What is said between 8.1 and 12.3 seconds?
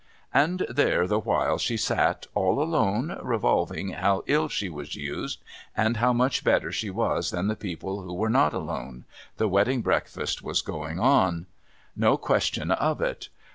were not alone, the wedding breakfast was going on: no